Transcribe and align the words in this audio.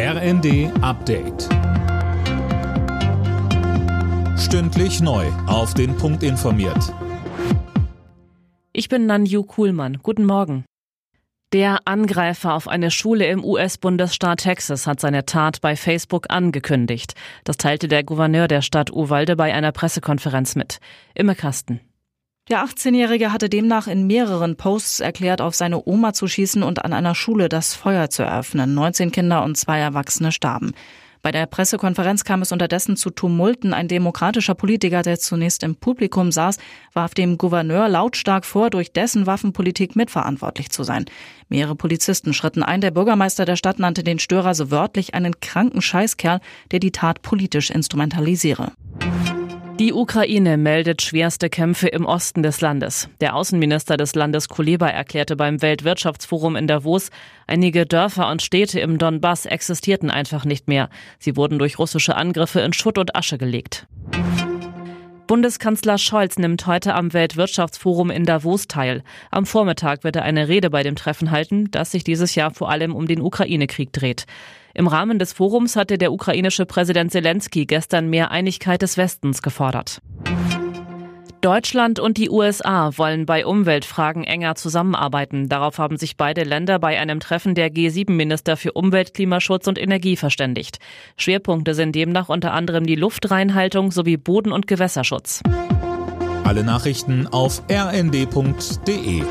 RND 0.00 0.70
Update. 0.80 1.48
Stündlich 4.38 5.00
neu. 5.00 5.26
Auf 5.48 5.74
den 5.74 5.96
Punkt 5.96 6.22
informiert. 6.22 6.94
Ich 8.72 8.88
bin 8.88 9.06
Nanju 9.06 9.42
Kuhlmann. 9.42 9.98
Guten 10.00 10.24
Morgen. 10.24 10.64
Der 11.52 11.80
Angreifer 11.84 12.54
auf 12.54 12.68
eine 12.68 12.92
Schule 12.92 13.26
im 13.26 13.44
US-Bundesstaat 13.44 14.38
Texas 14.38 14.86
hat 14.86 15.00
seine 15.00 15.26
Tat 15.26 15.60
bei 15.62 15.74
Facebook 15.74 16.26
angekündigt. 16.28 17.14
Das 17.42 17.56
teilte 17.56 17.88
der 17.88 18.04
Gouverneur 18.04 18.46
der 18.46 18.62
Stadt 18.62 18.92
Uvalde 18.92 19.34
bei 19.34 19.52
einer 19.52 19.72
Pressekonferenz 19.72 20.54
mit. 20.54 20.78
Imme 21.16 21.34
Kasten. 21.34 21.80
Der 22.48 22.64
18-Jährige 22.64 23.30
hatte 23.30 23.50
demnach 23.50 23.88
in 23.88 24.06
mehreren 24.06 24.56
Posts 24.56 25.00
erklärt, 25.00 25.42
auf 25.42 25.54
seine 25.54 25.86
Oma 25.86 26.14
zu 26.14 26.26
schießen 26.26 26.62
und 26.62 26.82
an 26.82 26.94
einer 26.94 27.14
Schule 27.14 27.50
das 27.50 27.74
Feuer 27.74 28.08
zu 28.08 28.22
eröffnen. 28.22 28.72
19 28.72 29.12
Kinder 29.12 29.44
und 29.44 29.58
zwei 29.58 29.78
Erwachsene 29.80 30.32
starben. 30.32 30.72
Bei 31.20 31.30
der 31.30 31.44
Pressekonferenz 31.44 32.24
kam 32.24 32.40
es 32.40 32.50
unterdessen 32.50 32.96
zu 32.96 33.10
Tumulten. 33.10 33.74
Ein 33.74 33.86
demokratischer 33.86 34.54
Politiker, 34.54 35.02
der 35.02 35.18
zunächst 35.18 35.62
im 35.62 35.76
Publikum 35.76 36.32
saß, 36.32 36.56
warf 36.94 37.12
dem 37.12 37.36
Gouverneur 37.36 37.86
lautstark 37.86 38.46
vor, 38.46 38.70
durch 38.70 38.92
dessen 38.92 39.26
Waffenpolitik 39.26 39.94
mitverantwortlich 39.94 40.70
zu 40.70 40.84
sein. 40.84 41.04
Mehrere 41.50 41.74
Polizisten 41.74 42.32
schritten 42.32 42.62
ein. 42.62 42.80
Der 42.80 42.92
Bürgermeister 42.92 43.44
der 43.44 43.56
Stadt 43.56 43.78
nannte 43.78 44.02
den 44.02 44.20
Störer 44.20 44.54
so 44.54 44.70
wörtlich 44.70 45.12
einen 45.12 45.38
kranken 45.40 45.82
Scheißkerl, 45.82 46.40
der 46.70 46.80
die 46.80 46.92
Tat 46.92 47.20
politisch 47.20 47.68
instrumentalisiere. 47.68 48.72
Die 49.78 49.92
Ukraine 49.92 50.56
meldet 50.56 51.02
schwerste 51.02 51.48
Kämpfe 51.48 51.86
im 51.86 52.04
Osten 52.04 52.42
des 52.42 52.60
Landes. 52.60 53.08
Der 53.20 53.36
Außenminister 53.36 53.96
des 53.96 54.16
Landes 54.16 54.48
Kuleba 54.48 54.88
erklärte 54.88 55.36
beim 55.36 55.62
Weltwirtschaftsforum 55.62 56.56
in 56.56 56.66
Davos, 56.66 57.10
einige 57.46 57.86
Dörfer 57.86 58.28
und 58.28 58.42
Städte 58.42 58.80
im 58.80 58.98
Donbass 58.98 59.46
existierten 59.46 60.10
einfach 60.10 60.44
nicht 60.44 60.66
mehr. 60.66 60.90
Sie 61.20 61.36
wurden 61.36 61.60
durch 61.60 61.78
russische 61.78 62.16
Angriffe 62.16 62.58
in 62.58 62.72
Schutt 62.72 62.98
und 62.98 63.14
Asche 63.14 63.38
gelegt. 63.38 63.86
Bundeskanzler 65.28 65.98
Scholz 65.98 66.38
nimmt 66.38 66.66
heute 66.66 66.94
am 66.94 67.12
Weltwirtschaftsforum 67.12 68.08
in 68.10 68.24
Davos 68.24 68.66
teil. 68.66 69.02
Am 69.30 69.44
Vormittag 69.44 70.02
wird 70.02 70.16
er 70.16 70.22
eine 70.22 70.48
Rede 70.48 70.70
bei 70.70 70.82
dem 70.82 70.96
Treffen 70.96 71.30
halten, 71.30 71.70
das 71.70 71.90
sich 71.90 72.02
dieses 72.02 72.34
Jahr 72.34 72.50
vor 72.50 72.70
allem 72.70 72.96
um 72.96 73.06
den 73.06 73.20
Ukraine-Krieg 73.20 73.92
dreht. 73.92 74.24
Im 74.72 74.86
Rahmen 74.86 75.18
des 75.18 75.34
Forums 75.34 75.76
hatte 75.76 75.98
der 75.98 76.12
ukrainische 76.12 76.64
Präsident 76.64 77.12
Zelensky 77.12 77.66
gestern 77.66 78.08
mehr 78.08 78.30
Einigkeit 78.30 78.80
des 78.80 78.96
Westens 78.96 79.42
gefordert. 79.42 80.00
Deutschland 81.40 82.00
und 82.00 82.16
die 82.16 82.30
USA 82.30 82.90
wollen 82.96 83.24
bei 83.24 83.46
Umweltfragen 83.46 84.24
enger 84.24 84.54
zusammenarbeiten. 84.54 85.48
Darauf 85.48 85.78
haben 85.78 85.96
sich 85.96 86.16
beide 86.16 86.42
Länder 86.42 86.78
bei 86.78 86.98
einem 86.98 87.20
Treffen 87.20 87.54
der 87.54 87.72
G7-Minister 87.72 88.56
für 88.56 88.72
Umwelt, 88.72 89.14
Klimaschutz 89.14 89.66
und 89.66 89.78
Energie 89.78 90.16
verständigt. 90.16 90.78
Schwerpunkte 91.16 91.74
sind 91.74 91.94
demnach 91.94 92.28
unter 92.28 92.52
anderem 92.52 92.86
die 92.86 92.96
Luftreinhaltung 92.96 93.90
sowie 93.92 94.16
Boden- 94.16 94.52
und 94.52 94.66
Gewässerschutz. 94.66 95.42
Alle 96.44 96.64
Nachrichten 96.64 97.26
auf 97.26 97.62
rnd.de 97.70 99.22